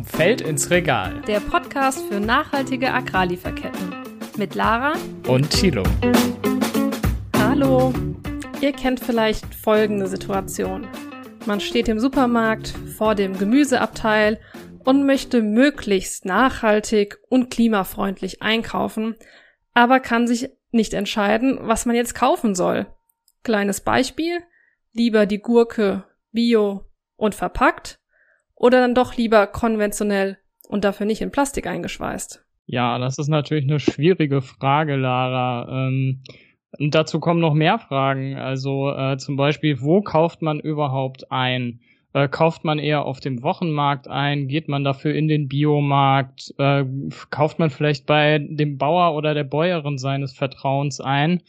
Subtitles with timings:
[0.00, 1.20] Vom Feld ins Regal.
[1.26, 3.94] Der Podcast für nachhaltige Agrarlieferketten.
[4.38, 4.94] Mit Lara
[5.28, 5.82] und Thilo.
[7.36, 7.92] Hallo.
[8.62, 10.88] Ihr kennt vielleicht folgende Situation.
[11.44, 14.40] Man steht im Supermarkt vor dem Gemüseabteil
[14.86, 19.16] und möchte möglichst nachhaltig und klimafreundlich einkaufen,
[19.74, 22.86] aber kann sich nicht entscheiden, was man jetzt kaufen soll.
[23.42, 24.38] Kleines Beispiel.
[24.94, 26.86] Lieber die Gurke bio
[27.16, 27.99] und verpackt
[28.60, 30.36] oder dann doch lieber konventionell
[30.68, 32.44] und dafür nicht in Plastik eingeschweißt?
[32.66, 35.88] Ja, das ist natürlich eine schwierige Frage, Lara.
[35.88, 36.22] Ähm,
[36.78, 38.36] dazu kommen noch mehr Fragen.
[38.36, 41.80] Also äh, zum Beispiel, wo kauft man überhaupt ein?
[42.12, 44.46] Äh, kauft man eher auf dem Wochenmarkt ein?
[44.46, 46.54] Geht man dafür in den Biomarkt?
[46.58, 46.84] Äh,
[47.30, 51.42] kauft man vielleicht bei dem Bauer oder der Bäuerin seines Vertrauens ein?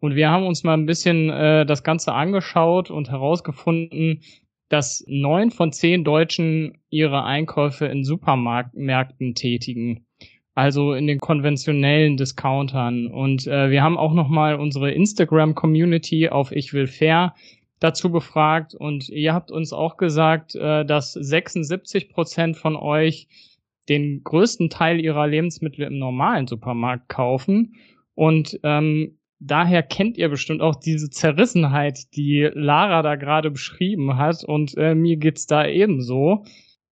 [0.00, 4.22] Und wir haben uns mal ein bisschen äh, das Ganze angeschaut und herausgefunden,
[4.68, 10.06] dass neun von zehn Deutschen ihre Einkäufe in Supermärkten tätigen.
[10.54, 13.08] Also in den konventionellen Discountern.
[13.08, 17.34] Und äh, wir haben auch nochmal unsere Instagram-Community auf Ich will fair
[17.80, 18.74] dazu befragt.
[18.74, 23.28] Und ihr habt uns auch gesagt, äh, dass 76 Prozent von euch
[23.88, 27.74] den größten Teil ihrer Lebensmittel im normalen Supermarkt kaufen.
[28.14, 34.44] Und ähm, daher kennt ihr bestimmt auch diese Zerrissenheit, die Lara da gerade beschrieben hat.
[34.44, 36.44] Und äh, mir geht's da ebenso.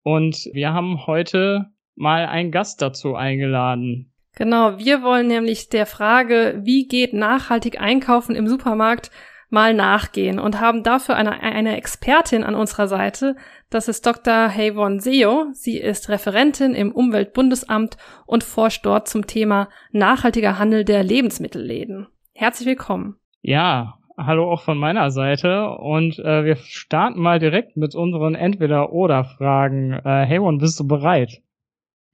[0.03, 4.13] Und wir haben heute mal einen Gast dazu eingeladen.
[4.35, 9.11] Genau, wir wollen nämlich der Frage, wie geht nachhaltig einkaufen im Supermarkt,
[9.51, 13.37] mal nachgehen und haben dafür eine, eine Expertin an unserer Seite.
[13.69, 14.49] Das ist Dr.
[14.49, 15.49] Hayvon Seo.
[15.53, 22.07] Sie ist Referentin im Umweltbundesamt und forscht dort zum Thema nachhaltiger Handel der Lebensmittelläden.
[22.35, 23.17] Herzlich willkommen.
[23.43, 29.93] Ja, hallo auch von meiner Seite und äh, wir starten mal direkt mit unseren Entweder-Oder-Fragen.
[29.93, 31.43] Äh, Hayvon, bist du bereit?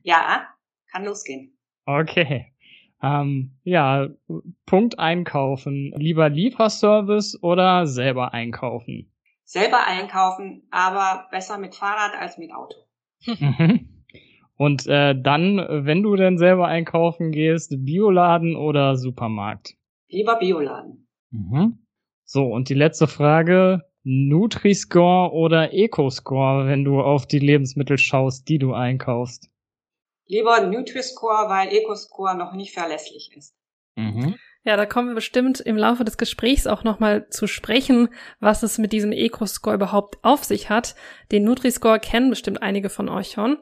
[0.03, 0.49] Ja,
[0.91, 1.57] kann losgehen.
[1.87, 2.53] Okay.
[3.01, 4.09] Ähm, ja,
[4.67, 5.93] Punkt einkaufen.
[5.97, 9.13] Lieber Lieferservice oder selber einkaufen?
[9.45, 12.77] Selber einkaufen, aber besser mit Fahrrad als mit Auto.
[13.25, 14.05] Mhm.
[14.57, 19.78] Und äh, dann, wenn du denn selber einkaufen gehst, Bioladen oder Supermarkt?
[20.09, 21.07] Lieber Bioladen.
[21.31, 21.87] Mhm.
[22.25, 28.59] So, und die letzte Frage, Nutri-Score oder Eco-Score, wenn du auf die Lebensmittel schaust, die
[28.59, 29.51] du einkaufst?
[30.27, 33.55] Lieber Nutri-Score, weil Eco-Score noch nicht verlässlich ist.
[33.97, 34.37] Mhm.
[34.65, 38.09] Ja, da kommen wir bestimmt im Laufe des Gesprächs auch nochmal zu sprechen,
[38.41, 40.95] was es mit diesem Eco-Score überhaupt auf sich hat.
[41.33, 43.59] Den Nutri-Score kennen bestimmt einige von euch schon.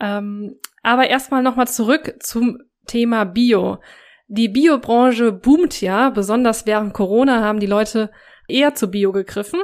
[0.00, 3.78] Ähm, aber erstmal nochmal zurück zum Thema Bio.
[4.26, 8.10] Die Biobranche boomt ja, besonders während Corona haben die Leute
[8.48, 9.60] eher zu Bio gegriffen.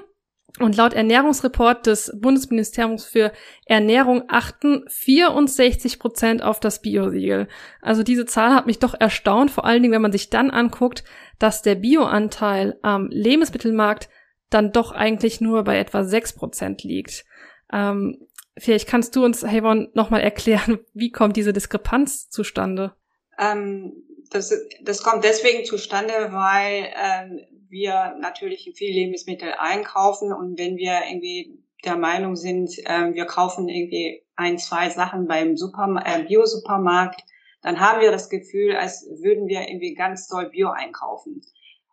[0.59, 3.32] Und laut Ernährungsreport des Bundesministeriums für
[3.66, 7.47] Ernährung achten 64 Prozent auf das Biosiegel.
[7.81, 11.04] Also diese Zahl hat mich doch erstaunt, vor allen Dingen, wenn man sich dann anguckt,
[11.38, 14.09] dass der Bioanteil am Lebensmittelmarkt
[14.50, 17.25] dann doch eigentlich nur bei etwa 6 Prozent liegt.
[17.72, 18.27] Ähm,
[18.59, 22.92] vielleicht kannst du uns, Havon, nochmal erklären, wie kommt diese Diskrepanz zustande?
[23.38, 23.92] Ähm,
[24.30, 24.52] das,
[24.82, 31.62] das kommt deswegen zustande, weil ähm, wir natürlich viel Lebensmittel einkaufen und wenn wir irgendwie
[31.84, 37.22] der Meinung sind, äh, wir kaufen irgendwie ein, zwei Sachen beim Super äh, Bio-Supermarkt,
[37.62, 41.42] dann haben wir das Gefühl, als würden wir irgendwie ganz doll Bio einkaufen.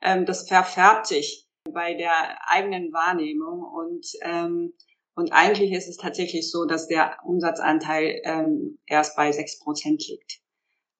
[0.01, 4.73] Ähm, das verfärbt sich bei der eigenen Wahrnehmung und ähm,
[5.15, 10.41] und eigentlich ist es tatsächlich so, dass der Umsatzanteil ähm, erst bei sechs Prozent liegt.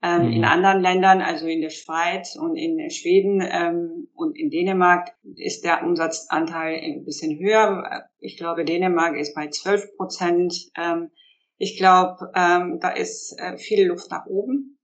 [0.03, 0.34] Ähm, mhm.
[0.34, 5.63] In anderen Ländern, also in der Schweiz und in Schweden ähm, und in Dänemark, ist
[5.63, 8.07] der Umsatzanteil ein bisschen höher.
[8.19, 10.69] Ich glaube, Dänemark ist bei 12 Prozent.
[10.78, 11.09] Ähm,
[11.57, 14.78] ich glaube, ähm, da ist äh, viel Luft nach oben.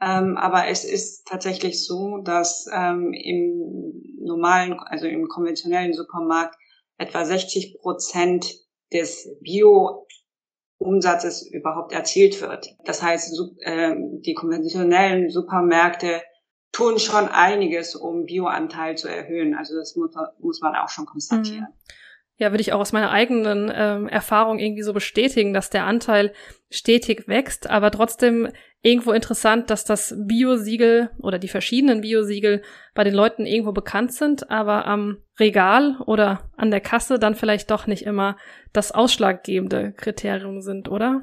[0.00, 6.56] Ähm, aber es ist tatsächlich so, dass ähm, im normalen, also im konventionellen Supermarkt
[6.96, 8.52] etwa 60 Prozent
[8.92, 10.06] des Bio
[10.80, 12.74] Umsatzes überhaupt erzielt wird.
[12.84, 16.22] Das heißt, ähm, die konventionellen Supermärkte
[16.72, 19.54] tun schon einiges, um Bioanteil zu erhöhen.
[19.54, 21.66] Also das muss, man auch schon konstatieren.
[21.68, 21.99] Mhm
[22.40, 26.32] ja, würde ich auch aus meiner eigenen ähm, Erfahrung irgendwie so bestätigen, dass der Anteil
[26.70, 28.48] stetig wächst, aber trotzdem
[28.80, 32.62] irgendwo interessant, dass das Biosiegel oder die verschiedenen Biosiegel
[32.94, 37.70] bei den Leuten irgendwo bekannt sind, aber am Regal oder an der Kasse dann vielleicht
[37.70, 38.38] doch nicht immer
[38.72, 41.20] das ausschlaggebende Kriterium sind, oder?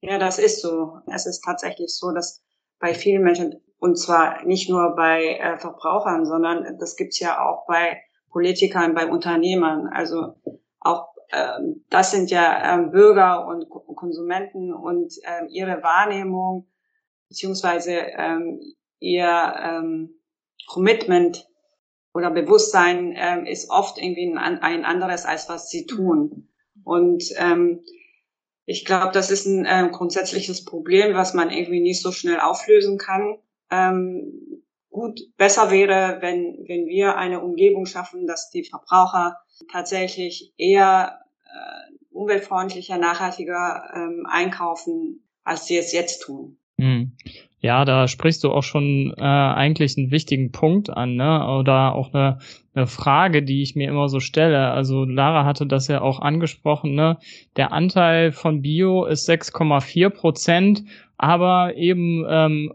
[0.00, 1.00] Ja, das ist so.
[1.12, 2.44] Es ist tatsächlich so, dass
[2.78, 7.66] bei vielen Menschen, und zwar nicht nur bei äh, Verbrauchern, sondern das gibt's ja auch
[7.66, 8.00] bei
[8.30, 9.88] Politikern, bei Unternehmern.
[9.88, 10.34] Also
[10.80, 16.66] auch ähm, das sind ja ähm, Bürger und Konsumenten und ähm, ihre Wahrnehmung
[17.28, 18.60] beziehungsweise ähm,
[18.98, 20.20] ihr ähm,
[20.66, 21.48] Commitment
[22.12, 26.48] oder Bewusstsein ähm, ist oft irgendwie ein, ein anderes, als was sie tun.
[26.82, 27.84] Und ähm,
[28.66, 32.98] ich glaube, das ist ein ähm, grundsätzliches Problem, was man irgendwie nicht so schnell auflösen
[32.98, 33.38] kann.
[33.70, 34.59] Ähm,
[34.90, 39.36] gut, besser wäre, wenn, wenn wir eine Umgebung schaffen, dass die Verbraucher
[39.70, 46.58] tatsächlich eher äh, umweltfreundlicher, nachhaltiger ähm, einkaufen, als sie es jetzt tun.
[46.78, 47.12] Hm.
[47.62, 51.46] Ja, da sprichst du auch schon äh, eigentlich einen wichtigen Punkt an, ne?
[51.46, 52.38] Oder auch eine,
[52.74, 54.70] eine Frage, die ich mir immer so stelle.
[54.70, 57.18] Also Lara hatte das ja auch angesprochen, ne?
[57.56, 60.84] Der Anteil von Bio ist 6,4 Prozent,
[61.18, 62.72] aber eben ähm,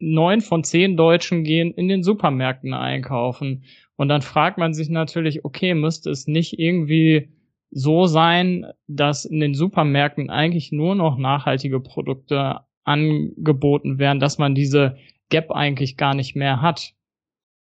[0.00, 3.64] neun von zehn Deutschen gehen in den Supermärkten einkaufen.
[3.96, 7.28] Und dann fragt man sich natürlich, okay, müsste es nicht irgendwie
[7.70, 14.54] so sein, dass in den Supermärkten eigentlich nur noch nachhaltige Produkte angeboten werden, dass man
[14.54, 14.96] diese
[15.28, 16.94] Gap eigentlich gar nicht mehr hat.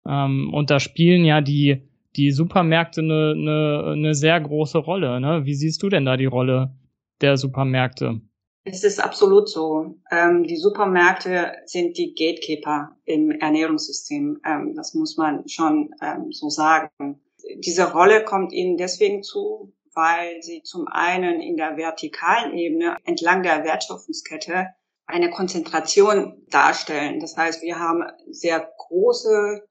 [0.06, 1.82] Ähm, und da spielen ja die,
[2.17, 5.20] die Supermärkte eine, eine, eine sehr große Rolle.
[5.20, 5.44] Ne?
[5.44, 6.75] Wie siehst du denn da die Rolle
[7.20, 8.20] der Supermärkte?
[8.66, 9.94] Es ist absolut so.
[10.11, 14.40] Ähm, die Supermärkte sind die Gatekeeper im Ernährungssystem.
[14.44, 17.20] Ähm, das muss man schon ähm, so sagen.
[17.58, 23.43] Diese Rolle kommt ihnen deswegen zu, weil sie zum einen in der vertikalen Ebene entlang
[23.43, 24.69] der Wertschöpfungskette
[25.06, 27.20] eine Konzentration darstellen.
[27.20, 29.69] Das heißt, wir haben sehr große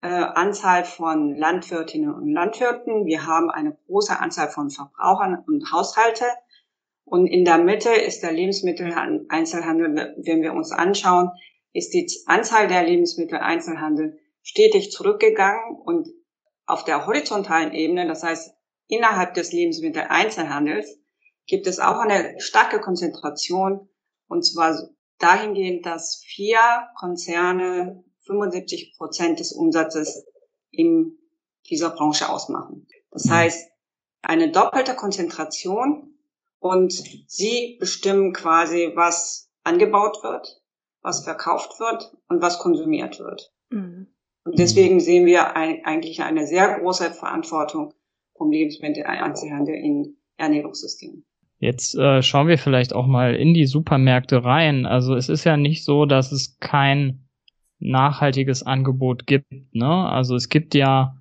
[0.00, 3.04] äh, Anzahl von Landwirtinnen und Landwirten.
[3.04, 6.24] Wir haben eine große Anzahl von Verbrauchern und Haushalte.
[7.10, 11.32] Und in der Mitte ist der Lebensmitteleinzelhandel, wenn wir uns anschauen,
[11.72, 16.08] ist die Anzahl der Lebensmitteleinzelhandel stetig zurückgegangen und
[16.66, 18.54] auf der horizontalen Ebene, das heißt
[18.86, 21.00] innerhalb des Lebensmitteleinzelhandels,
[21.46, 23.88] gibt es auch eine starke Konzentration
[24.28, 24.80] und zwar
[25.18, 26.60] dahingehend, dass vier
[26.96, 30.24] Konzerne 75 Prozent des Umsatzes
[30.70, 31.18] in
[31.68, 32.86] dieser Branche ausmachen.
[33.10, 33.68] Das heißt,
[34.22, 36.14] eine doppelte Konzentration
[36.60, 40.62] und sie bestimmen quasi, was angebaut wird,
[41.02, 43.52] was verkauft wird und was konsumiert wird.
[43.70, 44.06] Mhm.
[44.44, 47.92] Und deswegen sehen wir ein, eigentlich eine sehr große Verantwortung
[48.36, 51.24] vom Lebensmitteleinzelhandel in Ernährungssystemen.
[51.58, 54.86] Jetzt äh, schauen wir vielleicht auch mal in die Supermärkte rein.
[54.86, 57.28] Also es ist ja nicht so, dass es kein
[57.80, 59.52] nachhaltiges Angebot gibt.
[59.74, 59.86] Ne?
[59.86, 61.19] Also es gibt ja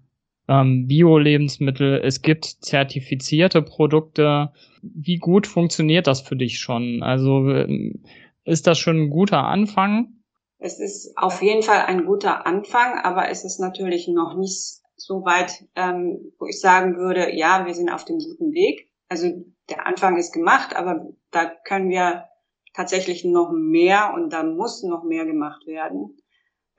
[0.50, 4.52] ähm, Bio-Lebensmittel, es gibt zertifizierte Produkte.
[4.82, 7.04] Wie gut funktioniert das für dich schon?
[7.04, 8.04] Also ähm,
[8.46, 10.24] ist das schon ein guter Anfang?
[10.58, 15.24] Es ist auf jeden Fall ein guter Anfang, aber es ist natürlich noch nicht so
[15.24, 18.90] weit, ähm, wo ich sagen würde, ja, wir sind auf dem guten Weg.
[19.08, 19.28] Also
[19.70, 22.26] der Anfang ist gemacht, aber da können wir
[22.74, 26.18] tatsächlich noch mehr und da muss noch mehr gemacht werden.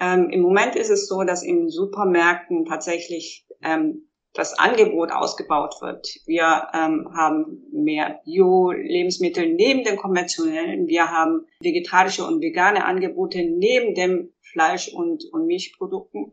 [0.01, 6.09] Ähm, Im Moment ist es so, dass in Supermärkten tatsächlich ähm, das Angebot ausgebaut wird.
[6.27, 10.87] Wir ähm, haben mehr Bio-Lebensmittel neben den konventionellen.
[10.87, 16.33] Wir haben vegetarische und vegane Angebote neben dem Fleisch- und, und Milchprodukten.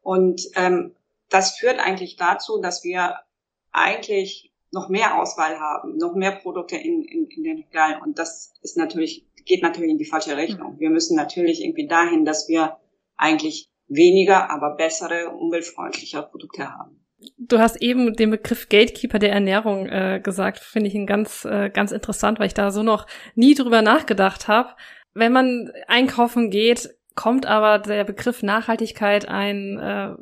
[0.00, 0.96] Und ähm,
[1.28, 3.16] das führt eigentlich dazu, dass wir
[3.70, 8.02] eigentlich noch mehr Auswahl haben, noch mehr Produkte in, in, in den Regalen.
[8.02, 10.74] Und das ist natürlich, geht natürlich in die falsche Richtung.
[10.74, 10.80] Mhm.
[10.80, 12.76] Wir müssen natürlich irgendwie dahin, dass wir
[13.16, 17.02] eigentlich weniger, aber bessere, umweltfreundliche Produkte haben.
[17.38, 21.70] Du hast eben den Begriff Gatekeeper der Ernährung äh, gesagt, finde ich ihn ganz, äh,
[21.70, 24.70] ganz interessant, weil ich da so noch nie drüber nachgedacht habe.
[25.14, 30.14] Wenn man einkaufen geht, kommt aber der Begriff Nachhaltigkeit ein, äh,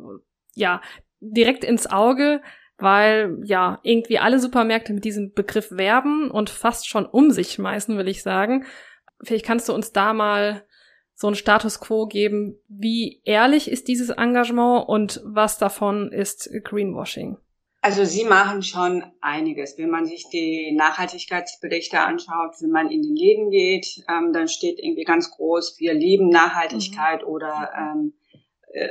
[0.55, 0.81] ja,
[1.21, 2.41] direkt ins Auge
[2.79, 7.97] weil ja irgendwie alle Supermärkte mit diesem Begriff werben und fast schon um sich schmeißen,
[7.97, 8.67] will ich sagen.
[9.23, 10.67] Vielleicht kannst du uns da mal
[11.15, 12.59] so einen Status quo geben.
[12.69, 17.39] Wie ehrlich ist dieses Engagement und was davon ist Greenwashing?
[17.85, 19.77] Also Sie machen schon einiges.
[19.77, 24.79] Wenn man sich die Nachhaltigkeitsberichte anschaut, wenn man in den Läden geht, ähm, dann steht
[24.79, 27.29] irgendwie ganz groß, wir lieben Nachhaltigkeit mhm.
[27.29, 28.15] oder ähm,
[28.73, 28.89] äh,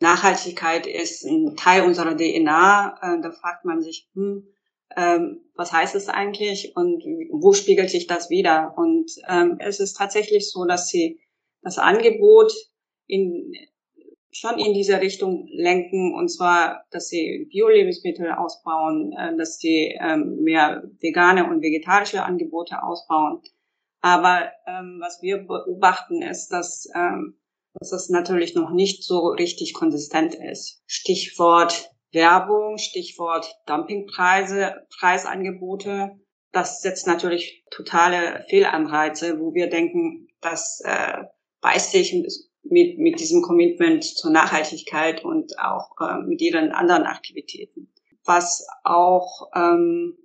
[0.00, 2.98] Nachhaltigkeit ist ein Teil unserer DNA.
[3.02, 4.46] Äh, da fragt man sich, hm,
[4.98, 8.74] ähm, was heißt es eigentlich und wo spiegelt sich das wieder?
[8.76, 11.20] Und ähm, es ist tatsächlich so, dass sie
[11.62, 12.52] das Angebot
[13.06, 13.52] in,
[14.32, 20.42] schon in diese Richtung lenken, und zwar, dass sie Bio-Lebensmittel ausbauen, äh, dass sie ähm,
[20.42, 23.40] mehr vegane und vegetarische Angebote ausbauen.
[24.00, 27.38] Aber ähm, was wir beobachten, ist, dass ähm,
[27.74, 30.82] dass es natürlich noch nicht so richtig konsistent ist.
[30.86, 36.18] Stichwort Werbung, Stichwort Dumpingpreise, Preisangebote.
[36.52, 41.24] Das setzt natürlich totale Fehlanreize, wo wir denken, das äh,
[41.60, 42.14] beißt sich
[42.62, 47.92] mit, mit diesem Commitment zur Nachhaltigkeit und auch äh, mit ihren anderen Aktivitäten.
[48.24, 50.16] Was auch ähm,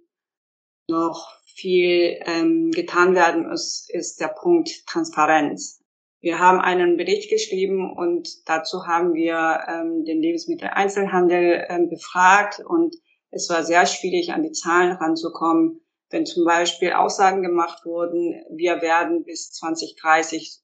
[0.89, 5.82] noch viel ähm, getan werden muss, ist der Punkt Transparenz.
[6.24, 12.96] Wir haben einen Bericht geschrieben und dazu haben wir ähm, den Lebensmitteleinzelhandel ähm, befragt und
[13.30, 15.82] es war sehr schwierig, an die Zahlen ranzukommen.
[16.10, 20.62] Wenn zum Beispiel Aussagen gemacht wurden, wir werden bis 2030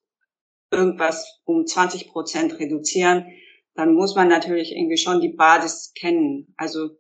[0.72, 3.26] irgendwas um 20 Prozent reduzieren,
[3.76, 6.54] dann muss man natürlich irgendwie schon die Basis kennen.
[6.56, 6.92] Also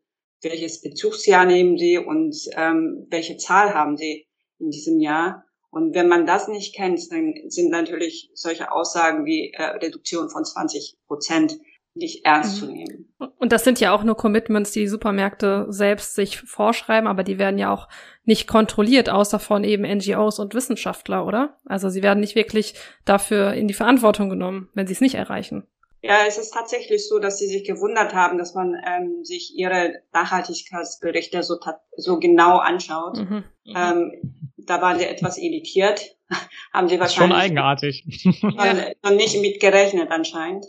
[0.42, 5.46] welches Bezugsjahr nehmen Sie und ähm, welche Zahl haben Sie in diesem Jahr?
[5.71, 10.43] Und wenn man das nicht kennt, dann sind natürlich solche Aussagen wie äh, Reduktion von
[10.43, 11.59] 20 Prozent
[11.93, 12.59] nicht ernst mhm.
[12.59, 13.13] zu nehmen.
[13.38, 17.39] Und das sind ja auch nur Commitments, die die Supermärkte selbst sich vorschreiben, aber die
[17.39, 17.88] werden ja auch
[18.23, 21.57] nicht kontrolliert, außer von eben NGOs und Wissenschaftler, oder?
[21.65, 25.67] Also sie werden nicht wirklich dafür in die Verantwortung genommen, wenn sie es nicht erreichen.
[26.01, 30.01] Ja, es ist tatsächlich so, dass sie sich gewundert haben, dass man ähm, sich ihre
[30.13, 31.58] Nachhaltigkeitsberichte so,
[31.98, 33.18] so genau anschaut.
[33.18, 33.44] Mhm.
[33.65, 33.75] mhm.
[33.75, 36.15] Ähm, da waren sie etwas irritiert,
[36.74, 38.06] haben sie wahrscheinlich schon eigenartig
[38.39, 40.65] schon nicht mitgerechnet anscheinend.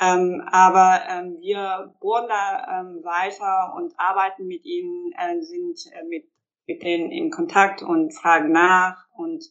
[0.00, 6.04] Ähm, aber ähm, wir bohren da ähm, weiter und arbeiten mit ihnen, äh, sind äh,
[6.08, 6.24] mit,
[6.66, 9.44] mit denen in Kontakt und fragen nach und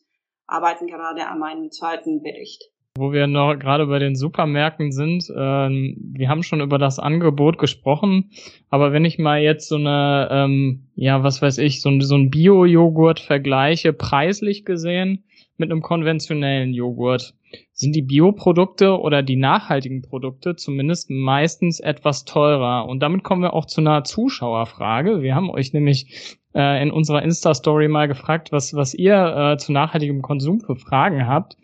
[0.46, 2.64] arbeiten gerade an meinem zweiten Bericht.
[2.98, 7.58] Wo wir noch gerade bei den Supermärkten sind, ähm, wir haben schon über das Angebot
[7.58, 8.32] gesprochen,
[8.70, 12.30] aber wenn ich mal jetzt so eine, ähm, ja, was weiß ich, so, so ein
[12.30, 15.24] Bio-Joghurt vergleiche, preislich gesehen
[15.58, 17.34] mit einem konventionellen Joghurt,
[17.74, 22.88] sind die Bioprodukte oder die nachhaltigen Produkte zumindest meistens etwas teurer.
[22.88, 25.22] Und damit kommen wir auch zu einer Zuschauerfrage.
[25.22, 29.72] Wir haben euch nämlich äh, in unserer Insta-Story mal gefragt, was, was ihr äh, zu
[29.72, 31.56] nachhaltigem Konsum für Fragen habt.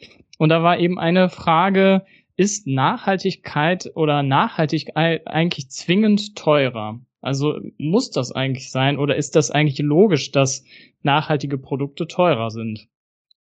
[0.43, 6.99] Und da war eben eine Frage, ist Nachhaltigkeit oder Nachhaltigkeit eigentlich zwingend teurer?
[7.21, 10.65] Also muss das eigentlich sein oder ist das eigentlich logisch, dass
[11.01, 12.89] nachhaltige Produkte teurer sind?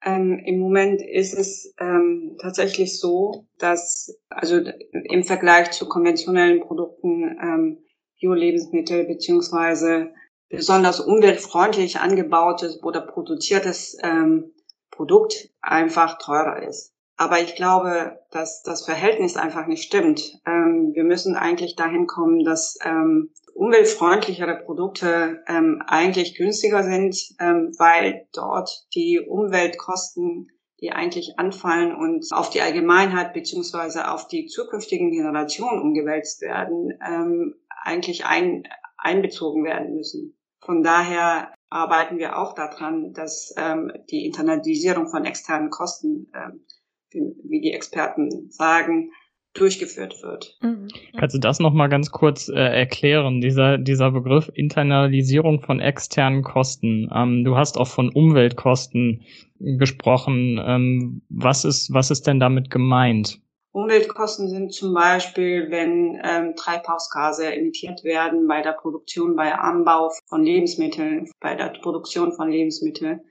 [0.03, 4.59] Ähm, Im Moment ist es ähm, tatsächlich so, dass also
[4.91, 7.77] im Vergleich zu konventionellen Produkten ähm,
[8.19, 10.09] Bio-Lebensmittel beziehungsweise
[10.49, 14.53] besonders umweltfreundlich angebautes oder produziertes ähm,
[14.99, 16.93] Produkt einfach teurer ist.
[17.15, 20.41] Aber ich glaube, dass das Verhältnis einfach nicht stimmt.
[20.45, 27.71] Ähm, wir müssen eigentlich dahin kommen, dass ähm, umweltfreundlichere Produkte ähm, eigentlich günstiger sind, ähm,
[27.77, 30.51] weil dort die Umweltkosten,
[30.81, 37.55] die eigentlich anfallen und auf die Allgemeinheit beziehungsweise auf die zukünftigen Generationen umgewälzt werden, ähm,
[37.85, 38.63] eigentlich ein,
[38.97, 40.37] einbezogen werden müssen.
[40.59, 46.65] Von daher arbeiten wir auch daran, dass ähm, die Internalisierung von externen Kosten, ähm,
[47.11, 49.11] wie, wie die Experten sagen,
[49.53, 50.57] durchgeführt wird.
[50.61, 50.87] Mhm.
[51.17, 57.09] Kannst du das nochmal ganz kurz äh, erklären, dieser, dieser Begriff Internalisierung von externen Kosten?
[57.13, 59.23] Ähm, du hast auch von Umweltkosten
[59.59, 60.59] gesprochen.
[60.63, 63.41] Ähm, was, ist, was ist denn damit gemeint?
[63.81, 70.43] Umweltkosten sind zum Beispiel, wenn ähm, Treibhausgase emittiert werden bei der Produktion, bei Anbau von
[70.43, 73.21] Lebensmitteln, bei der Produktion von Lebensmitteln.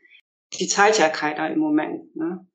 [0.55, 2.17] Die zahlt ja keiner im Moment.
[2.17, 2.47] Ne?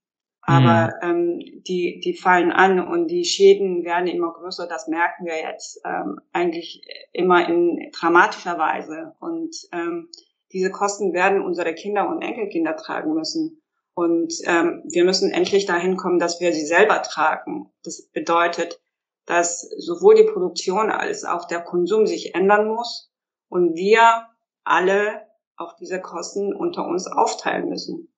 [0.41, 1.09] Aber mhm.
[1.09, 4.67] ähm, die, die fallen an und die Schäden werden immer größer.
[4.67, 6.81] Das merken wir jetzt ähm, eigentlich
[7.13, 9.13] immer in dramatischer Weise.
[9.19, 10.09] Und ähm,
[10.51, 13.62] diese Kosten werden unsere Kinder und Enkelkinder tragen müssen.
[13.95, 17.71] Und ähm, wir müssen endlich dahin kommen, dass wir sie selber tragen.
[17.83, 18.81] Das bedeutet,
[19.25, 23.11] dass sowohl die Produktion als auch der Konsum sich ändern muss
[23.49, 24.27] und wir
[24.63, 28.13] alle auch diese Kosten unter uns aufteilen müssen.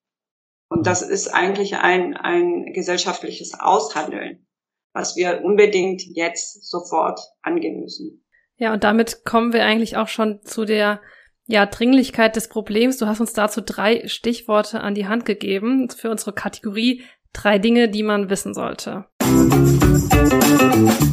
[0.69, 4.47] Und das ist eigentlich ein, ein gesellschaftliches Aushandeln,
[4.93, 8.25] was wir unbedingt jetzt sofort angehen müssen.
[8.57, 11.01] Ja, und damit kommen wir eigentlich auch schon zu der
[11.47, 12.97] ja, Dringlichkeit des Problems.
[12.97, 17.89] Du hast uns dazu drei Stichworte an die Hand gegeben für unsere Kategorie drei Dinge,
[17.89, 19.05] die man wissen sollte.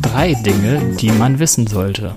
[0.02, 2.14] Drei Dinge, die man wissen sollte.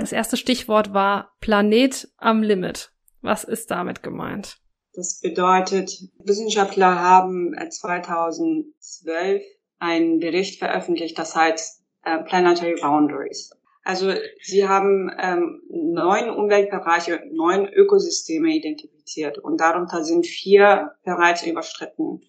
[0.00, 2.90] Das erste Stichwort war Planet am Limit.
[3.20, 4.58] Was ist damit gemeint?
[4.94, 9.42] Das bedeutet, Wissenschaftler haben 2012
[9.78, 13.50] einen Bericht veröffentlicht, das heißt äh, Planetary Boundaries.
[13.84, 22.22] Also sie haben ähm, neun Umweltbereiche, neun Ökosysteme identifiziert und darunter sind vier bereits überschritten.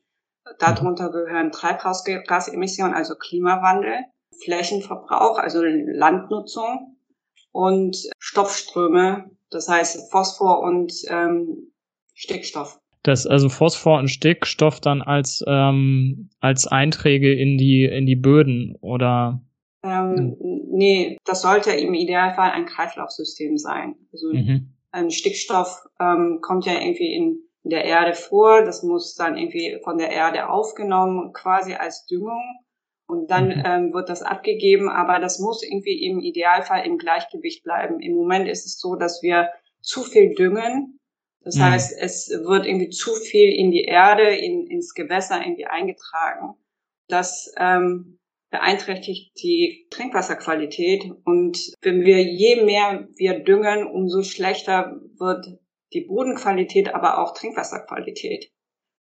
[0.59, 3.95] Darunter gehören Treibhausgasemissionen, also Klimawandel,
[4.43, 6.97] Flächenverbrauch, also Landnutzung
[7.53, 11.71] und Stoffströme, das heißt Phosphor und ähm,
[12.13, 12.79] Stickstoff.
[13.03, 18.75] Das also Phosphor und Stickstoff dann als ähm, als Einträge in die in die Böden
[18.81, 19.41] oder
[19.83, 20.35] ähm,
[20.75, 23.95] nee, das sollte im Idealfall ein Kreislaufsystem sein.
[24.11, 24.73] Also mhm.
[24.91, 29.97] ein Stickstoff ähm, kommt ja irgendwie in der Erde vor, das muss dann irgendwie von
[29.97, 32.43] der Erde aufgenommen, quasi als Düngung
[33.07, 33.63] und dann mhm.
[33.65, 37.99] ähm, wird das abgegeben, aber das muss irgendwie im Idealfall im Gleichgewicht bleiben.
[37.99, 39.49] Im Moment ist es so, dass wir
[39.81, 40.99] zu viel düngen.
[41.41, 41.61] Das mhm.
[41.61, 46.55] heißt, es wird irgendwie zu viel in die Erde, in, ins Gewässer irgendwie eingetragen.
[47.07, 48.19] Das ähm,
[48.51, 51.03] beeinträchtigt die Trinkwasserqualität.
[51.23, 55.45] Und wenn wir je mehr wir düngen, umso schlechter wird
[55.93, 58.51] die Bodenqualität, aber auch Trinkwasserqualität.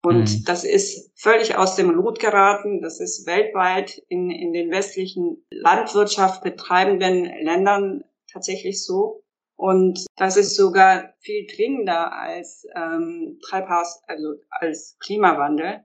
[0.01, 0.43] Und mhm.
[0.45, 2.81] das ist völlig aus dem Lot geraten.
[2.81, 9.23] Das ist weltweit in, in den westlichen Landwirtschaft betreibenden Ländern tatsächlich so.
[9.57, 15.83] Und das ist sogar viel dringender als ähm, Treibhaus, also als Klimawandel.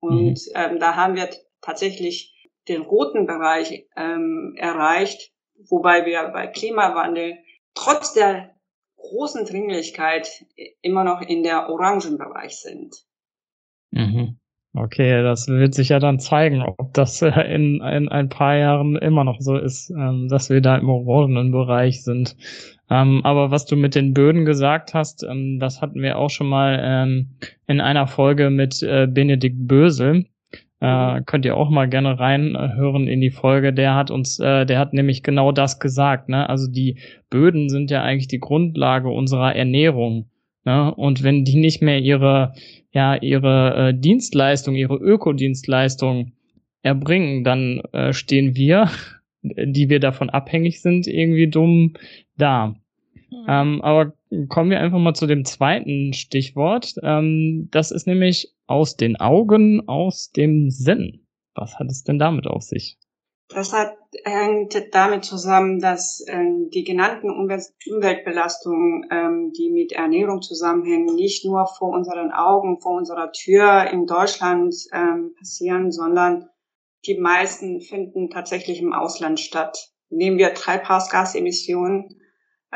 [0.00, 0.52] Und mhm.
[0.54, 1.30] ähm, da haben wir
[1.62, 2.33] tatsächlich
[2.68, 5.32] den roten Bereich ähm, erreicht,
[5.68, 7.38] wobei wir bei Klimawandel
[7.74, 8.54] trotz der
[8.96, 10.46] großen Dringlichkeit
[10.80, 12.94] immer noch in der orangen Bereich sind.
[13.90, 14.38] Mhm.
[14.76, 18.96] Okay, das wird sich ja dann zeigen, ob das äh, in, in ein paar Jahren
[18.96, 22.36] immer noch so ist, ähm, dass wir da im orangenen Bereich sind.
[22.90, 26.48] Ähm, aber was du mit den Böden gesagt hast, ähm, das hatten wir auch schon
[26.48, 27.36] mal ähm,
[27.68, 30.26] in einer Folge mit äh, Benedikt Bösel.
[30.84, 33.72] Äh, könnt ihr auch mal gerne reinhören in die Folge.
[33.72, 36.28] Der hat uns, äh, der hat nämlich genau das gesagt.
[36.28, 36.46] Ne?
[36.46, 36.98] Also die
[37.30, 40.28] Böden sind ja eigentlich die Grundlage unserer Ernährung.
[40.66, 40.94] Ne?
[40.94, 42.52] Und wenn die nicht mehr ihre,
[42.92, 46.32] ja, ihre äh, Dienstleistung, ihre Ökodienstleistung
[46.82, 48.90] erbringen, dann äh, stehen wir,
[49.42, 51.94] die wir davon abhängig sind, irgendwie dumm
[52.36, 52.74] da.
[53.30, 53.46] Mhm.
[53.48, 54.12] Ähm, aber
[54.48, 56.94] kommen wir einfach mal zu dem zweiten Stichwort.
[57.02, 61.26] Ähm, das ist nämlich aus den Augen, aus dem Sinn.
[61.54, 62.98] Was hat es denn damit auf sich?
[63.48, 70.40] Das hat, hängt damit zusammen, dass ähm, die genannten Umwelt Umweltbelastungen, ähm, die mit Ernährung
[70.40, 76.48] zusammenhängen, nicht nur vor unseren Augen, vor unserer Tür in Deutschland ähm, passieren, sondern
[77.06, 79.90] die meisten finden tatsächlich im Ausland statt.
[80.08, 82.16] Nehmen wir Treibhausgasemissionen,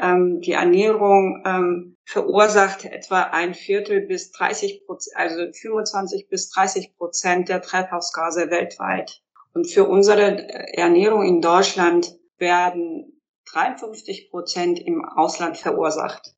[0.00, 6.96] ähm, die Ernährung ähm, verursacht etwa ein Viertel bis 30 Prozent, also 25 bis 30
[6.96, 9.20] Prozent der Treibhausgase weltweit.
[9.54, 13.20] Und für unsere Ernährung in Deutschland werden
[13.52, 16.34] 53 Prozent im Ausland verursacht.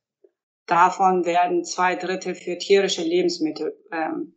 [0.66, 4.36] Davon werden zwei Drittel für tierische Lebensmittel ähm,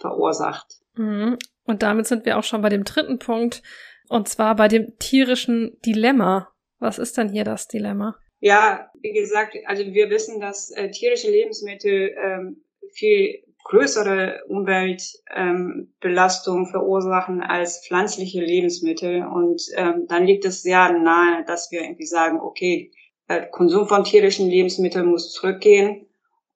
[0.00, 0.80] verursacht.
[0.94, 1.38] Mhm.
[1.64, 3.62] Und damit sind wir auch schon bei dem dritten Punkt,
[4.08, 6.48] und zwar bei dem tierischen Dilemma.
[6.78, 8.16] Was ist denn hier das Dilemma?
[8.42, 16.66] Ja, wie gesagt, also wir wissen, dass äh, tierische Lebensmittel ähm, viel größere Umweltbelastung ähm,
[16.66, 19.24] verursachen als pflanzliche Lebensmittel.
[19.24, 22.90] Und ähm, dann liegt es sehr nahe, dass wir irgendwie sagen, okay,
[23.28, 26.08] äh, Konsum von tierischen Lebensmitteln muss zurückgehen,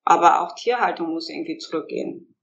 [0.02, 2.34] aber auch Tierhaltung muss irgendwie zurückgehen.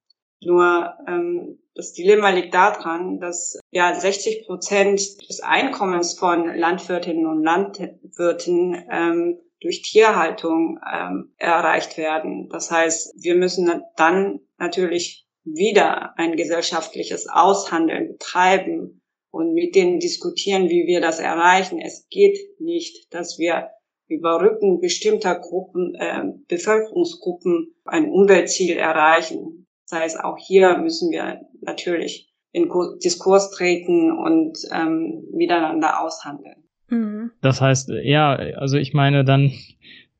[0.46, 7.44] Nur ähm, das Dilemma liegt daran, dass ja 60 Prozent des Einkommens von Landwirtinnen und
[7.44, 12.50] Landwirten ähm, durch Tierhaltung ähm, erreicht werden.
[12.50, 19.02] Das heißt, wir müssen dann natürlich wieder ein gesellschaftliches Aushandeln betreiben
[19.32, 21.80] und mit denen diskutieren, wie wir das erreichen.
[21.80, 23.70] Es geht nicht, dass wir
[24.08, 29.66] über Rücken bestimmter Gruppen, äh, Bevölkerungsgruppen ein Umweltziel erreichen.
[29.90, 32.70] Das heißt, auch hier müssen wir natürlich in
[33.04, 36.64] Diskurs treten und ähm, miteinander aushandeln.
[36.90, 37.32] Mhm.
[37.42, 39.52] Das heißt, ja, also ich meine dann,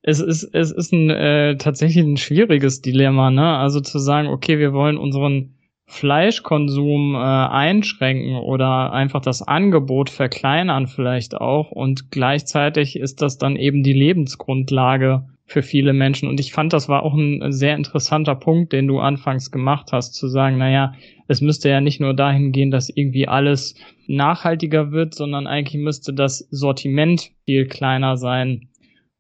[0.02, 3.58] es ist, es ist ein äh, tatsächlich ein schwieriges Dilemma, ne?
[3.58, 10.88] Also zu sagen, okay, wir wollen unseren Fleischkonsum äh, einschränken oder einfach das Angebot verkleinern
[10.88, 16.30] vielleicht auch und gleichzeitig ist das dann eben die Lebensgrundlage für viele Menschen.
[16.30, 20.14] Und ich fand, das war auch ein sehr interessanter Punkt, den du anfangs gemacht hast,
[20.14, 20.94] zu sagen, naja,
[21.28, 23.76] es müsste ja nicht nur dahin gehen, dass irgendwie alles
[24.08, 28.70] nachhaltiger wird, sondern eigentlich müsste das Sortiment viel kleiner sein.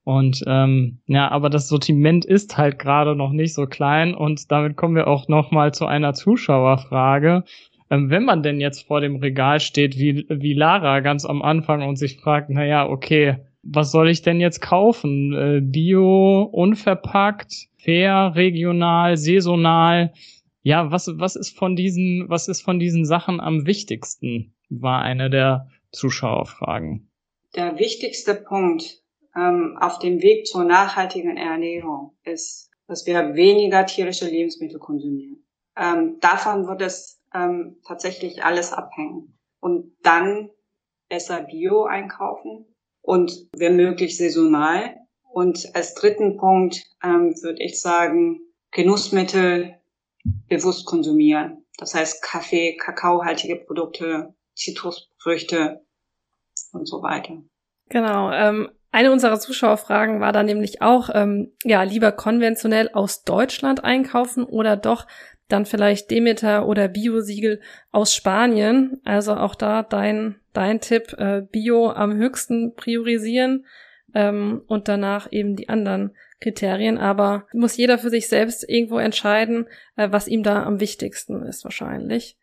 [0.06, 4.76] Und ähm, ja, aber das Sortiment ist halt gerade noch nicht so klein und damit
[4.76, 7.44] kommen wir auch noch mal zu einer Zuschauerfrage.
[7.90, 11.88] Ähm, wenn man denn jetzt vor dem Regal steht, wie, wie Lara ganz am Anfang
[11.88, 15.34] und sich fragt, naja, okay, was soll ich denn jetzt kaufen?
[15.34, 20.13] Äh, Bio, unverpackt, fair, regional, saisonal.
[20.62, 24.54] Ja, was, was ist von diesen, was ist von diesen Sachen am wichtigsten?
[24.69, 27.10] War eine der Zuschauerfragen.
[27.56, 29.02] Der wichtigste Punkt
[29.36, 35.45] ähm, auf dem Weg zur nachhaltigen Ernährung ist, dass wir weniger tierische Lebensmittel konsumieren.
[35.78, 39.38] Ähm, davon wird es ähm, tatsächlich alles abhängen.
[39.60, 40.49] Und dann
[41.10, 42.65] besser Bio einkaufen
[43.04, 44.96] und wenn möglich saisonal.
[45.32, 49.76] Und als dritten Punkt ähm, würde ich sagen, Genussmittel
[50.48, 51.66] bewusst konsumieren.
[51.78, 55.82] Das heißt Kaffee, kakaohaltige Produkte, Zitrusfrüchte
[56.72, 57.42] und so weiter.
[57.89, 58.32] Genau.
[58.32, 64.44] Ähm, eine unserer Zuschauerfragen war dann nämlich auch, ähm, ja, lieber konventionell aus Deutschland einkaufen
[64.44, 65.08] oder doch
[65.54, 67.62] dann vielleicht Demeter oder Bio-Siegel
[67.92, 69.00] aus Spanien.
[69.06, 73.66] Also auch da dein, dein Tipp, äh, Bio am höchsten priorisieren
[74.13, 76.98] ähm, und danach eben die anderen Kriterien.
[76.98, 81.63] Aber muss jeder für sich selbst irgendwo entscheiden, äh, was ihm da am wichtigsten ist
[81.63, 82.38] wahrscheinlich.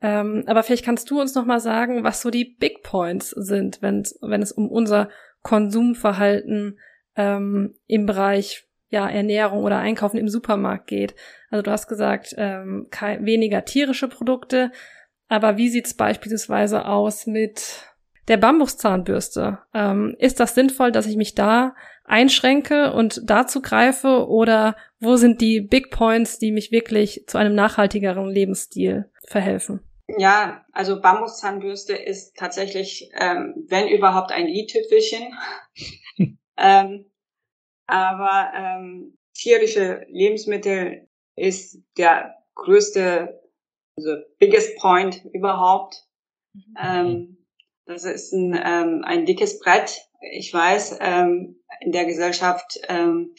[0.00, 3.82] Ähm, aber vielleicht kannst du uns noch mal sagen, was so die Big Points sind,
[3.82, 5.08] wenn, wenn es um unser
[5.42, 6.78] Konsumverhalten
[7.16, 11.14] ähm, im Bereich ja, Ernährung oder Einkaufen im Supermarkt geht.
[11.50, 14.70] Also du hast gesagt, ähm, kein, weniger tierische Produkte,
[15.28, 17.82] aber wie sieht's beispielsweise aus mit
[18.28, 19.58] der Bambuszahnbürste?
[19.74, 25.40] Ähm, ist das sinnvoll, dass ich mich da einschränke und dazu greife oder wo sind
[25.40, 29.80] die Big Points, die mich wirklich zu einem nachhaltigeren Lebensstil verhelfen?
[30.18, 35.34] Ja, also Bambuszahnbürste ist tatsächlich, ähm, wenn überhaupt, ein i-Tüpfelchen.
[36.56, 37.06] ähm,
[37.86, 43.40] aber ähm, tierische Lebensmittel ist der größte,
[43.96, 46.04] also biggest point überhaupt.
[46.54, 46.74] Mhm.
[46.82, 47.46] Ähm,
[47.86, 50.08] das ist ein, ähm, ein dickes Brett.
[50.32, 53.34] Ich weiß, ähm, in der Gesellschaft ähm,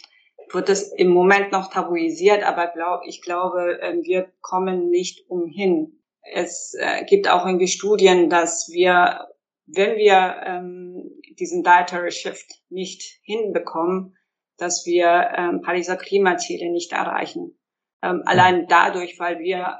[0.52, 5.98] wird es im Moment noch tabuisiert, aber glaub, ich glaube, äh, wir kommen nicht umhin,
[6.34, 9.28] es äh, gibt auch irgendwie Studien, dass wir,
[9.66, 14.17] wenn wir ähm, diesen Dietary Shift nicht hinbekommen,
[14.58, 17.58] dass wir ähm, Pariser Klimaziele nicht erreichen.
[18.04, 19.78] Ähm, allein dadurch, weil wir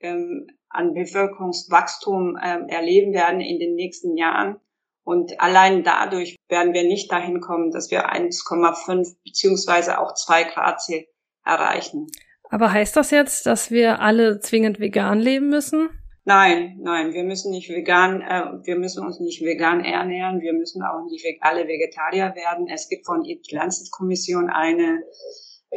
[0.00, 4.56] ähm, an Bevölkerungswachstum ähm, erleben werden in den nächsten Jahren.
[5.04, 10.80] Und allein dadurch werden wir nicht dahin kommen, dass wir 1,5 beziehungsweise auch 2 Grad
[10.80, 11.06] Ziel
[11.44, 12.06] erreichen.
[12.50, 15.88] Aber heißt das jetzt, dass wir alle zwingend vegan leben müssen?
[16.24, 20.82] Nein, nein, wir müssen nicht vegan, äh, wir müssen uns nicht vegan ernähren, wir müssen
[20.82, 22.68] auch nicht alle Vegetarier werden.
[22.68, 25.02] Es gibt von der Lancet-Kommission eine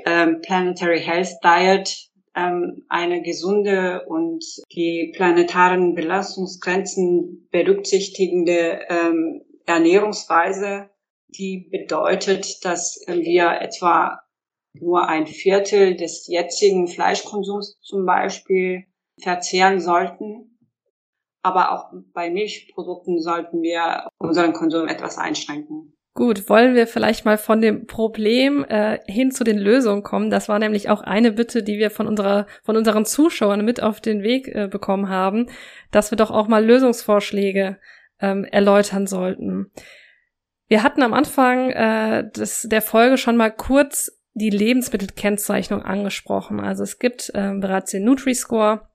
[0.06, 10.92] ähm, Planetary Health Diet, ähm, eine gesunde und die planetaren Belastungsgrenzen berücksichtigende ähm, Ernährungsweise,
[11.28, 14.20] die bedeutet, dass wir etwa
[14.74, 18.86] nur ein Viertel des jetzigen Fleischkonsums zum Beispiel
[19.22, 20.58] verzehren sollten.
[21.42, 25.96] Aber auch bei Milchprodukten sollten wir unseren Konsum etwas einschränken.
[26.18, 30.30] Gut, wollen wir vielleicht mal von dem Problem äh, hin zu den Lösungen kommen.
[30.30, 34.00] Das war nämlich auch eine Bitte, die wir von unserer von unseren Zuschauern mit auf
[34.00, 35.48] den Weg äh, bekommen haben,
[35.92, 37.78] dass wir doch auch mal Lösungsvorschläge
[38.22, 39.72] ähm, erläutern sollten.
[40.68, 46.62] Wir hatten am Anfang äh, des, der Folge schon mal kurz die Lebensmittelkennzeichnung angesprochen.
[46.62, 48.88] Also es gibt äh, bereits den Nutri-Score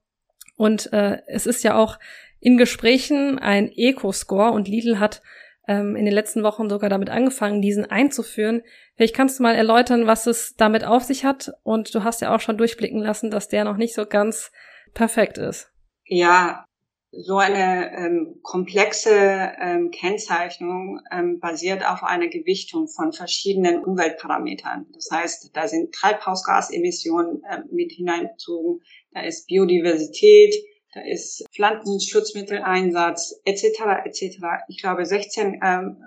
[0.61, 1.97] und äh, es ist ja auch
[2.39, 5.23] in Gesprächen ein Eco-Score und Lidl hat
[5.67, 8.61] ähm, in den letzten Wochen sogar damit angefangen, diesen einzuführen.
[8.95, 12.35] Vielleicht kannst du mal erläutern, was es damit auf sich hat und du hast ja
[12.35, 14.51] auch schon durchblicken lassen, dass der noch nicht so ganz
[14.93, 15.71] perfekt ist.
[16.05, 16.63] Ja,
[17.11, 24.85] so eine ähm, komplexe ähm, Kennzeichnung ähm, basiert auf einer Gewichtung von verschiedenen Umweltparametern.
[24.93, 28.81] Das heißt, da sind Treibhausgasemissionen äh, mit hineingezogen,
[29.13, 30.55] da ist Biodiversität,
[30.93, 33.65] da ist Pflanzenschutzmitteleinsatz etc.
[34.05, 34.37] etc.
[34.69, 35.97] Ich glaube, 16 ähm,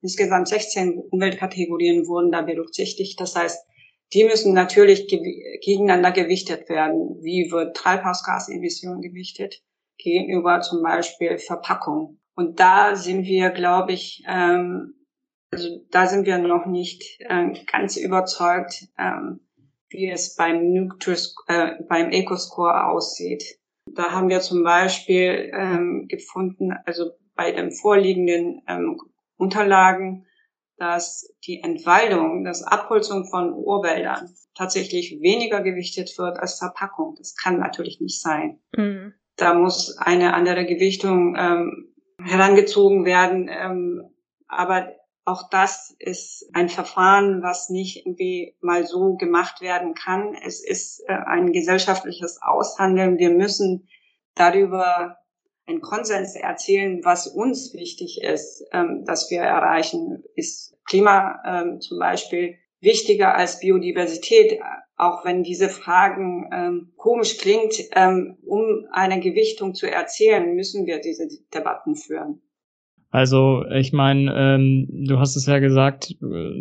[0.00, 3.20] insgesamt 16 Umweltkategorien wurden da berücksichtigt.
[3.20, 3.66] Das heißt,
[4.12, 7.22] die müssen natürlich gegeneinander gewichtet werden.
[7.22, 9.62] Wie wird Treibhausgasemissionen gewichtet?
[9.98, 12.18] Gegenüber zum Beispiel Verpackung.
[12.34, 14.94] Und da sind wir, glaube ich, ähm,
[15.50, 19.40] also da sind wir noch nicht äh, ganz überzeugt, ähm,
[19.88, 23.44] wie es beim Nutris, äh, beim EcoScore aussieht.
[23.86, 29.00] Da haben wir zum Beispiel ähm, gefunden, also bei den vorliegenden ähm,
[29.36, 30.26] Unterlagen,
[30.76, 37.14] dass die Entwaldung, das Abholzung von Urwäldern tatsächlich weniger gewichtet wird als Verpackung.
[37.16, 38.58] Das kann natürlich nicht sein.
[38.76, 43.48] Mhm da muss eine andere Gewichtung ähm, herangezogen werden.
[43.50, 44.10] Ähm,
[44.48, 44.94] aber
[45.24, 50.34] auch das ist ein Verfahren, was nicht irgendwie mal so gemacht werden kann.
[50.34, 53.18] Es ist äh, ein gesellschaftliches Aushandeln.
[53.18, 53.88] Wir müssen
[54.34, 55.16] darüber
[55.66, 60.22] einen Konsens erzielen, was uns wichtig ist, ähm, dass wir erreichen.
[60.34, 64.60] Ist Klima ähm, zum Beispiel wichtiger als Biodiversität,
[64.96, 71.00] auch wenn diese Fragen ähm, komisch klingt, ähm, um eine Gewichtung zu erzielen, müssen wir
[71.00, 72.40] diese Debatten führen.
[73.10, 76.16] Also ich meine, ähm, du hast es ja gesagt,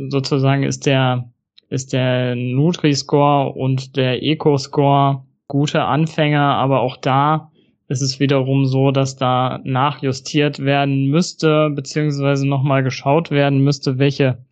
[0.10, 1.30] sozusagen ist der
[1.70, 7.52] ist der Nutri-Score und der Eco-Score gute Anfänger, aber auch da
[7.88, 14.46] ist es wiederum so, dass da nachjustiert werden müsste, beziehungsweise nochmal geschaut werden müsste, welche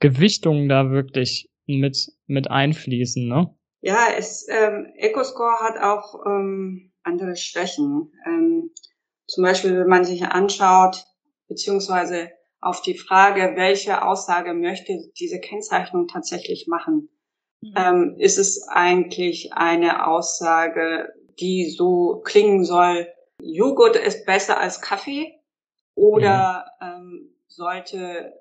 [0.00, 3.54] Gewichtungen da wirklich mit, mit einfließen, ne?
[3.80, 8.12] Ja, es, ähm, EcoScore hat auch ähm, andere Schwächen.
[8.26, 8.70] Ähm,
[9.26, 11.04] zum Beispiel, wenn man sich anschaut,
[11.48, 12.30] beziehungsweise
[12.60, 17.08] auf die Frage, welche Aussage möchte diese Kennzeichnung tatsächlich machen,
[17.60, 17.74] mhm.
[17.76, 23.08] ähm, ist es eigentlich eine Aussage, die so klingen soll,
[23.40, 25.38] Joghurt ist besser als Kaffee
[25.94, 26.86] oder mhm.
[26.86, 28.32] ähm, sollte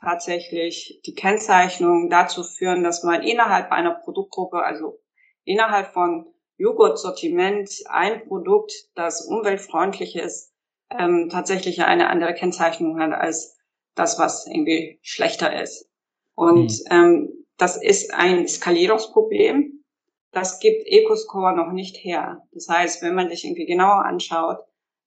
[0.00, 4.98] tatsächlich die Kennzeichnung dazu führen, dass man innerhalb einer Produktgruppe, also
[5.44, 10.52] innerhalb von Joghurt-Sortiment, ein Produkt, das umweltfreundlich ist,
[10.90, 13.58] ähm, tatsächlich eine andere Kennzeichnung hat als
[13.94, 15.88] das, was irgendwie schlechter ist.
[16.34, 16.86] Und mhm.
[16.90, 19.84] ähm, das ist ein Skalierungsproblem.
[20.32, 22.46] Das gibt EcoScore noch nicht her.
[22.52, 24.58] Das heißt, wenn man sich irgendwie genauer anschaut,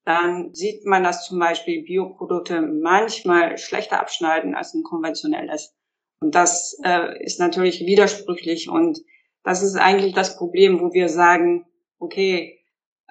[0.06, 5.76] dann sieht man, dass zum Beispiel Bioprodukte manchmal schlechter abschneiden als ein konventionelles.
[6.20, 9.00] Und das äh, ist natürlich widersprüchlich und
[9.44, 11.66] das ist eigentlich das Problem, wo wir sagen,
[12.00, 12.60] okay,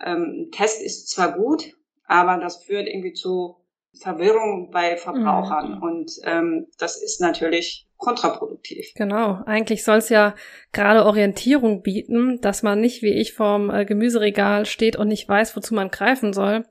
[0.02, 3.56] ähm, Test ist zwar gut, aber das führt irgendwie zu
[3.94, 5.82] Verwirrung bei Verbrauchern mhm.
[5.82, 8.92] und ähm, das ist natürlich kontraproduktiv.
[8.96, 10.34] Genau, eigentlich soll es ja
[10.72, 15.56] gerade Orientierung bieten, dass man nicht wie ich vorm äh, Gemüseregal steht und nicht weiß,
[15.56, 16.64] wozu man greifen soll.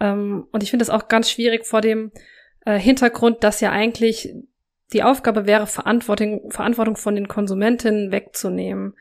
[0.00, 2.10] Ähm, und ich finde es auch ganz schwierig vor dem
[2.64, 4.34] äh, Hintergrund, dass ja eigentlich
[4.94, 8.94] die Aufgabe wäre, Verantwortung, Verantwortung von den Konsumentinnen wegzunehmen.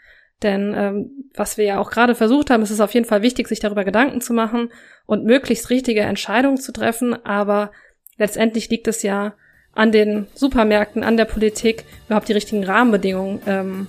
[0.43, 3.47] Denn ähm, was wir ja auch gerade versucht haben, ist es auf jeden Fall wichtig,
[3.47, 4.71] sich darüber Gedanken zu machen
[5.05, 7.13] und möglichst richtige Entscheidungen zu treffen.
[7.25, 7.71] Aber
[8.17, 9.35] letztendlich liegt es ja
[9.73, 13.87] an den Supermärkten, an der Politik, überhaupt die richtigen Rahmenbedingungen ähm,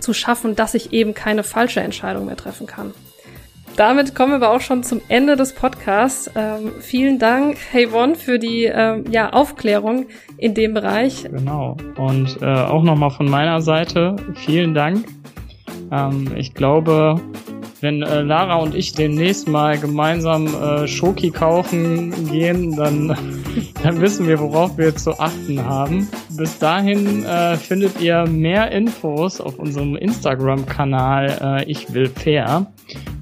[0.00, 2.92] zu schaffen, dass ich eben keine falsche Entscheidung mehr treffen kann.
[3.76, 6.30] Damit kommen wir auch schon zum Ende des Podcasts.
[6.34, 10.06] Ähm, vielen Dank, Hayvon, für die ähm, ja, Aufklärung
[10.38, 11.24] in dem Bereich.
[11.24, 11.76] Genau.
[11.98, 15.04] Und äh, auch nochmal von meiner Seite vielen Dank.
[15.92, 17.20] Ähm, ich glaube,
[17.86, 23.16] wenn äh, Lara und ich demnächst mal gemeinsam äh, Schoki kaufen gehen, dann,
[23.82, 26.08] dann wissen wir, worauf wir zu achten haben.
[26.30, 32.66] Bis dahin äh, findet ihr mehr Infos auf unserem Instagram-Kanal äh, Ich will fair.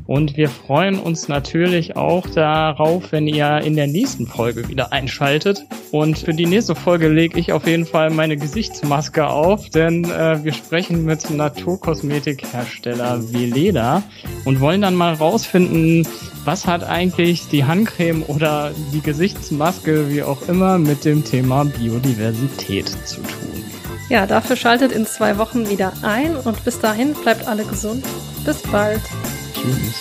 [0.07, 5.64] Und wir freuen uns natürlich auch darauf, wenn ihr in der nächsten Folge wieder einschaltet.
[5.93, 10.45] Und für die nächste Folge lege ich auf jeden Fall meine Gesichtsmaske auf, denn äh,
[10.45, 14.03] wir sprechen mit Naturkosmetikhersteller Veleda
[14.45, 16.07] und wollen dann mal rausfinden,
[16.45, 22.88] was hat eigentlich die Handcreme oder die Gesichtsmaske, wie auch immer, mit dem Thema Biodiversität
[22.88, 23.64] zu tun.
[24.11, 28.05] Ja, dafür schaltet in zwei Wochen wieder ein und bis dahin bleibt alle gesund.
[28.45, 29.01] Bis bald.
[29.55, 30.01] Tschüss.